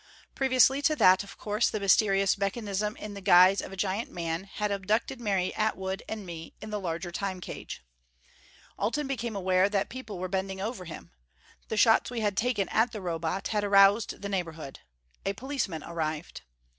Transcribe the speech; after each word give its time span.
Previously 0.33 0.81
to 0.81 0.95
that, 0.95 1.23
of 1.23 1.37
course, 1.37 1.69
the 1.69 1.79
mysterious 1.79 2.35
mechanism 2.35 2.95
in 2.97 3.13
the 3.13 3.21
guise 3.21 3.61
of 3.61 3.71
a 3.71 3.77
giant 3.77 4.09
man 4.09 4.45
had 4.45 4.71
abducted 4.71 5.21
Mary 5.21 5.53
Atwood 5.53 6.01
and 6.09 6.25
me 6.25 6.55
in 6.59 6.71
the 6.71 6.79
larger 6.79 7.11
Time 7.11 7.39
cage. 7.39 7.83
Alten 8.79 9.05
became 9.05 9.35
aware 9.35 9.69
that 9.69 9.89
people 9.89 10.17
were 10.17 10.27
bending 10.27 10.59
over 10.59 10.85
him. 10.85 11.11
The 11.67 11.77
shots 11.77 12.09
we 12.09 12.21
had 12.21 12.35
taken 12.35 12.67
at 12.69 12.93
the 12.93 12.99
Robot 12.99 13.49
had 13.49 13.63
aroused 13.63 14.23
the 14.23 14.27
neighborhood. 14.27 14.79
A 15.23 15.33
policeman 15.33 15.83
arrived. 15.83 16.41